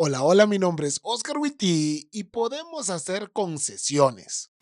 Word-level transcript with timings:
Hola, 0.00 0.22
hola, 0.22 0.46
mi 0.46 0.60
nombre 0.60 0.86
es 0.86 1.00
Oscar 1.02 1.38
Witty 1.38 2.08
y 2.12 2.22
podemos 2.22 2.88
hacer 2.88 3.32
concesiones. 3.32 4.52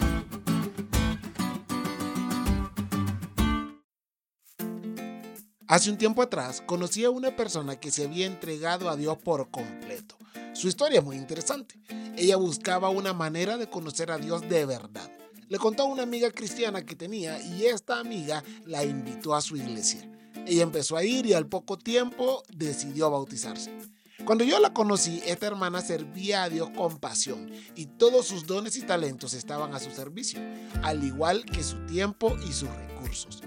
Hace 5.68 5.90
un 5.90 5.98
tiempo 5.98 6.22
atrás 6.22 6.62
conocí 6.64 7.04
a 7.04 7.10
una 7.10 7.36
persona 7.36 7.78
que 7.78 7.90
se 7.90 8.04
había 8.04 8.24
entregado 8.24 8.88
a 8.88 8.96
Dios 8.96 9.18
por 9.18 9.50
completo. 9.50 10.16
Su 10.54 10.68
historia 10.68 11.00
es 11.00 11.04
muy 11.04 11.16
interesante. 11.16 11.78
Ella 12.16 12.36
buscaba 12.36 12.88
una 12.88 13.12
manera 13.12 13.58
de 13.58 13.68
conocer 13.68 14.10
a 14.12 14.16
Dios 14.16 14.40
de 14.48 14.64
verdad. 14.64 15.12
Le 15.50 15.58
contó 15.58 15.82
a 15.82 15.86
una 15.86 16.04
amiga 16.04 16.30
cristiana 16.30 16.86
que 16.86 16.96
tenía 16.96 17.38
y 17.42 17.66
esta 17.66 18.00
amiga 18.00 18.42
la 18.64 18.84
invitó 18.84 19.34
a 19.34 19.42
su 19.42 19.58
iglesia. 19.58 20.10
Ella 20.46 20.62
empezó 20.62 20.96
a 20.96 21.04
ir 21.04 21.26
y 21.26 21.34
al 21.34 21.46
poco 21.46 21.76
tiempo 21.76 22.42
decidió 22.48 23.10
bautizarse. 23.10 23.95
Cuando 24.26 24.42
yo 24.42 24.58
la 24.58 24.74
conocí, 24.74 25.22
esta 25.24 25.46
hermana 25.46 25.80
servía 25.80 26.42
a 26.42 26.48
Dios 26.48 26.70
con 26.70 26.98
pasión 26.98 27.48
y 27.76 27.86
todos 27.86 28.26
sus 28.26 28.44
dones 28.44 28.76
y 28.76 28.82
talentos 28.82 29.34
estaban 29.34 29.72
a 29.72 29.78
su 29.78 29.92
servicio, 29.92 30.40
al 30.82 31.04
igual 31.04 31.44
que 31.44 31.62
su 31.62 31.76
tiempo 31.86 32.36
y 32.44 32.52
sus 32.52 32.68
recursos. 32.68 33.44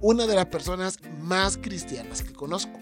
Una 0.00 0.26
de 0.26 0.34
las 0.34 0.46
personas 0.46 0.98
más 1.20 1.58
cristianas 1.58 2.22
que 2.22 2.32
conozco. 2.32 2.80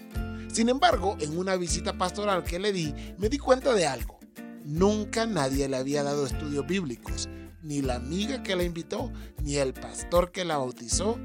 Sin 0.49 0.69
embargo, 0.69 1.17
en 1.19 1.37
una 1.37 1.57
visita 1.57 1.97
pastoral 1.97 2.45
que 2.45 2.57
le 2.57 2.71
di, 2.71 2.95
me 3.17 3.27
di 3.27 3.37
cuenta 3.37 3.73
de 3.73 3.85
algo. 3.85 4.17
Nunca 4.63 5.25
nadie 5.25 5.67
le 5.67 5.75
había 5.75 6.03
dado 6.03 6.25
estudios 6.25 6.65
bíblicos, 6.65 7.27
ni 7.61 7.81
la 7.81 7.95
amiga 7.95 8.43
que 8.43 8.55
la 8.55 8.63
invitó, 8.63 9.11
ni 9.43 9.57
el 9.57 9.73
pastor 9.73 10.31
que 10.31 10.45
la 10.45 10.57
bautizó, 10.57 11.19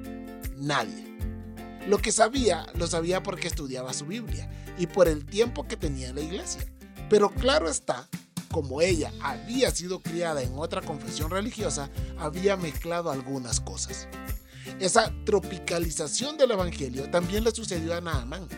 nadie. 0.56 1.06
Lo 1.86 1.98
que 1.98 2.10
sabía, 2.10 2.66
lo 2.74 2.88
sabía 2.88 3.22
porque 3.22 3.46
estudiaba 3.46 3.92
su 3.92 4.06
Biblia 4.06 4.50
y 4.76 4.88
por 4.88 5.06
el 5.06 5.24
tiempo 5.24 5.68
que 5.68 5.76
tenía 5.76 6.08
en 6.08 6.16
la 6.16 6.22
iglesia. 6.22 6.66
Pero 7.08 7.30
claro 7.30 7.68
está, 7.68 8.08
como 8.50 8.80
ella 8.80 9.12
había 9.22 9.70
sido 9.70 10.00
criada 10.00 10.42
en 10.42 10.58
otra 10.58 10.82
confesión 10.82 11.30
religiosa, 11.30 11.88
había 12.18 12.56
mezclado 12.56 13.12
algunas 13.12 13.60
cosas. 13.60 14.08
Esa 14.80 15.12
tropicalización 15.24 16.36
del 16.36 16.50
Evangelio 16.50 17.08
también 17.08 17.44
le 17.44 17.52
sucedió 17.52 17.94
a 17.94 18.00
Naamán. 18.00 18.48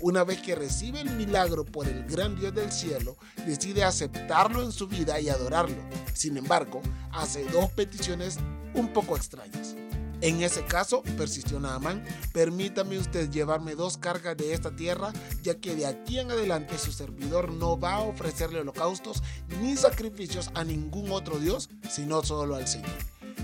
Una 0.00 0.24
vez 0.24 0.40
que 0.40 0.54
recibe 0.54 1.00
el 1.00 1.10
milagro 1.10 1.64
por 1.64 1.86
el 1.88 2.04
gran 2.04 2.38
Dios 2.38 2.54
del 2.54 2.72
cielo, 2.72 3.16
decide 3.44 3.84
aceptarlo 3.84 4.62
en 4.62 4.72
su 4.72 4.86
vida 4.86 5.20
y 5.20 5.28
adorarlo. 5.28 5.82
Sin 6.14 6.36
embargo, 6.36 6.80
hace 7.12 7.44
dos 7.46 7.70
peticiones 7.70 8.38
un 8.74 8.92
poco 8.92 9.16
extrañas. 9.16 9.74
En 10.20 10.42
ese 10.42 10.64
caso, 10.64 11.02
persistió 11.16 11.60
Naaman, 11.60 12.04
permítame 12.32 12.98
usted 12.98 13.30
llevarme 13.30 13.76
dos 13.76 13.96
cargas 13.96 14.36
de 14.36 14.52
esta 14.52 14.74
tierra, 14.74 15.12
ya 15.42 15.54
que 15.54 15.76
de 15.76 15.86
aquí 15.86 16.18
en 16.18 16.32
adelante 16.32 16.76
su 16.76 16.90
servidor 16.90 17.52
no 17.52 17.78
va 17.78 17.94
a 17.94 18.00
ofrecerle 18.00 18.58
holocaustos 18.58 19.22
ni 19.60 19.76
sacrificios 19.76 20.50
a 20.54 20.64
ningún 20.64 21.12
otro 21.12 21.38
Dios, 21.38 21.70
sino 21.88 22.24
solo 22.24 22.56
al 22.56 22.66
Señor. 22.66 22.90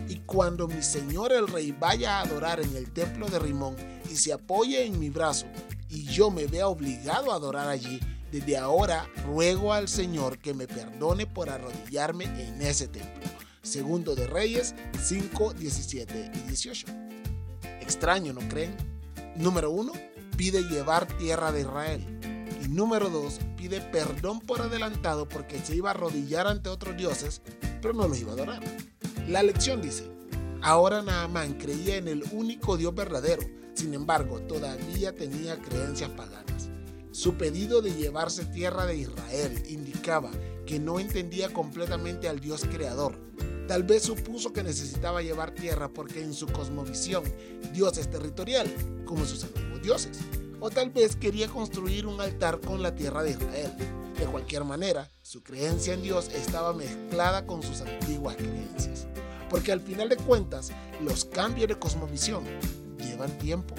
Y 0.09 0.17
cuando 0.27 0.67
mi 0.67 0.83
señor 0.83 1.33
el 1.33 1.47
rey 1.47 1.71
vaya 1.71 2.19
a 2.19 2.23
adorar 2.23 2.61
en 2.61 2.77
el 2.77 2.93
templo 2.93 3.29
de 3.29 3.39
Rimón 3.39 3.77
y 4.11 4.17
se 4.17 4.33
apoye 4.33 4.85
en 4.85 4.99
mi 4.99 5.11
brazo, 5.11 5.47
y 5.89 6.05
yo 6.07 6.33
me 6.33 6.49
vea 6.49 6.67
obligado 6.67 7.33
a 7.33 7.37
adorar 7.37 7.69
allí, 7.69 8.01
desde 8.33 8.57
ahora 8.57 9.09
ruego 9.25 9.73
al 9.73 9.89
Señor 9.89 10.39
que 10.39 10.55
me 10.55 10.67
perdone 10.67 11.25
por 11.25 11.51
arrodillarme 11.51 12.25
en 12.25 12.61
ese 12.63 12.89
templo 12.89 13.44
Segundo 13.65 14.15
de 14.15 14.27
Reyes 14.27 14.75
5, 15.03 15.55
17 15.55 16.33
y 16.35 16.39
18. 16.49 16.87
Extraño, 17.81 18.35
¿no 18.35 18.47
creen? 18.47 18.77
Número 19.37 19.71
1. 19.71 19.91
Pide 20.37 20.65
llevar 20.65 21.07
tierra 21.17 21.51
de 21.51 21.63
Israel. 21.63 22.05
Y 22.63 22.69
número 22.69 23.09
2. 23.09 23.41
Pide 23.57 23.81
perdón 23.81 24.41
por 24.41 24.61
adelantado 24.61 25.27
porque 25.27 25.59
se 25.61 25.75
iba 25.75 25.89
a 25.89 25.95
arrodillar 25.95 26.47
ante 26.47 26.69
otros 26.69 26.95
dioses, 26.95 27.41
pero 27.81 27.95
no 27.95 28.07
los 28.07 28.21
iba 28.21 28.33
a 28.33 28.35
adorar. 28.35 28.63
La 29.29 29.43
lección 29.43 29.81
dice, 29.81 30.11
ahora 30.61 31.01
Naamán 31.01 31.55
creía 31.55 31.97
en 31.97 32.09
el 32.09 32.23
único 32.33 32.77
Dios 32.77 32.95
verdadero, 32.95 33.43
sin 33.73 33.95
embargo 33.95 34.41
todavía 34.41 35.15
tenía 35.15 35.59
creencias 35.59 36.11
paganas. 36.11 36.69
Su 37.13 37.37
pedido 37.37 37.81
de 37.81 37.95
llevarse 37.95 38.45
tierra 38.45 38.85
de 38.85 38.99
Israel 38.99 39.63
indicaba 39.67 40.31
que 40.67 40.79
no 40.79 41.01
entendía 41.01 41.51
completamente 41.51 42.29
al 42.29 42.41
Dios 42.41 42.67
creador, 42.71 43.19
Tal 43.67 43.83
vez 43.83 44.03
supuso 44.03 44.53
que 44.53 44.63
necesitaba 44.63 45.23
llevar 45.23 45.53
tierra 45.53 45.89
porque 45.89 46.23
en 46.23 46.35
su 46.35 46.47
cosmovisión 46.47 47.25
Dios 47.73 47.97
es 47.97 48.11
territorial, 48.11 48.67
como 49.07 49.25
sus 49.25 49.45
antiguos 49.45 49.83
dioses. 49.83 50.19
O 50.61 50.69
tal 50.71 50.91
vez 50.91 51.17
quería 51.17 51.49
construir 51.49 52.07
un 52.07 52.21
altar 52.21 52.61
con 52.61 52.83
la 52.83 52.95
tierra 52.95 53.23
de 53.23 53.31
Israel. 53.31 53.73
De 54.19 54.27
cualquier 54.27 54.65
manera, 54.65 55.11
su 55.23 55.43
creencia 55.43 55.95
en 55.95 56.03
Dios 56.03 56.29
estaba 56.35 56.75
mezclada 56.75 57.47
con 57.47 57.63
sus 57.63 57.81
antiguas 57.81 58.37
creencias. 58.37 59.07
Porque 59.49 59.73
al 59.73 59.81
final 59.81 60.11
de 60.11 60.17
cuentas, 60.17 60.71
los 61.01 61.25
cambios 61.25 61.69
de 61.69 61.79
cosmovisión 61.79 62.45
llevan 62.99 63.39
tiempo. 63.39 63.75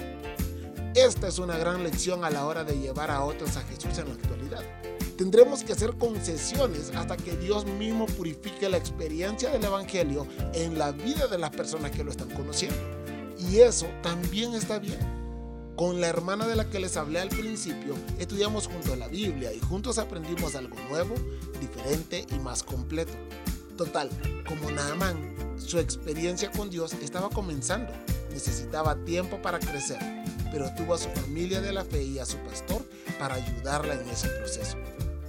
Esta 0.94 1.28
es 1.28 1.38
una 1.38 1.56
gran 1.58 1.84
lección 1.84 2.24
a 2.24 2.30
la 2.30 2.46
hora 2.46 2.64
de 2.64 2.78
llevar 2.78 3.10
a 3.10 3.22
otros 3.22 3.56
a 3.56 3.62
Jesús 3.62 3.98
en 3.98 4.08
la 4.08 4.14
actualidad. 4.14 4.64
Tendremos 5.16 5.64
que 5.64 5.72
hacer 5.72 5.94
concesiones 5.96 6.92
hasta 6.94 7.16
que 7.16 7.36
Dios 7.36 7.64
mismo 7.64 8.04
purifique 8.04 8.68
la 8.68 8.76
experiencia 8.76 9.48
del 9.48 9.64
Evangelio 9.64 10.26
en 10.52 10.78
la 10.78 10.92
vida 10.92 11.26
de 11.26 11.38
las 11.38 11.50
personas 11.50 11.90
que 11.90 12.04
lo 12.04 12.10
están 12.10 12.28
conociendo. 12.30 12.76
Y 13.38 13.60
eso 13.60 13.86
también 14.02 14.52
está 14.54 14.78
bien. 14.78 14.98
Con 15.74 16.00
la 16.00 16.08
hermana 16.08 16.46
de 16.46 16.56
la 16.56 16.68
que 16.68 16.80
les 16.80 16.98
hablé 16.98 17.20
al 17.20 17.30
principio, 17.30 17.94
estudiamos 18.18 18.66
juntos 18.66 18.96
la 18.98 19.08
Biblia 19.08 19.52
y 19.54 19.60
juntos 19.60 19.98
aprendimos 19.98 20.54
algo 20.54 20.76
nuevo, 20.90 21.14
diferente 21.60 22.26
y 22.34 22.38
más 22.38 22.62
completo. 22.62 23.12
Total, 23.76 24.10
como 24.46 24.70
Naamán, 24.70 25.34
su 25.58 25.78
experiencia 25.78 26.50
con 26.50 26.68
Dios 26.68 26.92
estaba 26.94 27.30
comenzando. 27.30 27.92
Necesitaba 28.30 28.96
tiempo 29.04 29.40
para 29.40 29.58
crecer, 29.58 29.98
pero 30.50 30.74
tuvo 30.74 30.94
a 30.94 30.98
su 30.98 31.08
familia 31.08 31.62
de 31.62 31.72
la 31.72 31.84
fe 31.84 32.02
y 32.02 32.18
a 32.18 32.26
su 32.26 32.36
pastor 32.38 32.82
para 33.18 33.36
ayudarla 33.36 33.94
en 33.94 34.08
ese 34.08 34.28
proceso. 34.28 34.76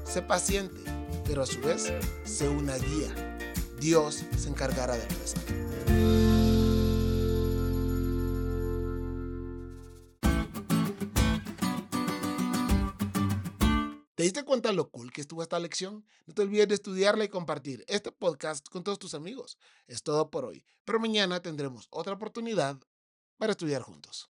Sé 0.08 0.22
paciente, 0.22 0.80
pero 1.26 1.44
a 1.44 1.46
su 1.46 1.60
vez 1.60 1.92
sé 2.24 2.48
una 2.48 2.78
guía. 2.78 3.38
Dios 3.80 4.24
se 4.38 4.48
encargará 4.48 4.96
del 4.96 5.10
resto. 5.10 5.42
¿Te 14.16 14.24
diste 14.24 14.44
cuenta 14.46 14.72
lo 14.72 14.90
cool 14.90 15.12
que 15.12 15.22
estuvo 15.22 15.44
esta 15.44 15.60
lección? 15.60 16.06
No 16.26 16.34
te 16.34 16.42
olvides 16.42 16.70
de 16.70 16.76
estudiarla 16.76 17.26
y 17.26 17.30
compartir 17.30 17.84
este 17.88 18.12
podcast 18.14 18.68
con 18.70 18.84
todos 18.84 18.98
tus 18.98 19.14
amigos. 19.14 19.58
Es 19.88 20.04
todo 20.04 20.32
por 20.32 20.46
hoy, 20.46 20.64
pero 20.86 21.00
mañana 21.02 21.42
tendremos 21.42 21.88
otra 21.92 22.14
oportunidad 22.14 22.80
para 23.38 23.52
estudiar 23.52 23.82
juntos. 23.82 24.32